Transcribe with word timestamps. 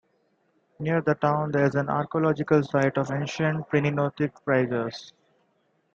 Near 0.79 1.01
the 1.01 1.13
town 1.13 1.51
there's 1.51 1.75
an 1.75 1.87
archaeological 1.87 2.63
site 2.63 2.97
of 2.97 3.11
ancient 3.11 3.69
Priniatikos 3.69 4.31
Pyrgos. 4.47 5.11